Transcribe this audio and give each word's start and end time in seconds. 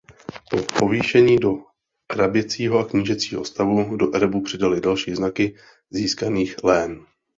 Po 0.49 0.57
povýšení 0.79 1.35
do 1.39 1.57
hraběcího 2.13 2.79
a 2.79 2.85
knížecího 2.85 3.45
stavu 3.45 3.97
do 3.97 4.15
erbu 4.15 4.41
přidali 4.41 4.81
další 4.81 5.15
znaky 5.15 5.55
získaných 5.89 6.55
lén. 6.63 7.05